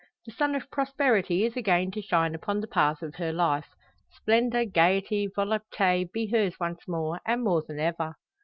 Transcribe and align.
The 0.25 0.31
sun 0.31 0.55
of 0.55 0.71
prosperity 0.71 1.45
is 1.45 1.55
again 1.55 1.91
to 1.91 2.01
shine 2.01 2.33
upon 2.33 2.59
the 2.59 2.67
path 2.67 3.03
of 3.03 3.13
her 3.17 3.31
life. 3.31 3.67
Splendour, 4.09 4.65
gaiety, 4.65 5.27
volupte, 5.29 6.11
be 6.11 6.25
hers 6.25 6.59
once 6.59 6.87
more, 6.87 7.19
and 7.23 7.43
more 7.43 7.61
than 7.61 7.79
ever! 7.79 8.15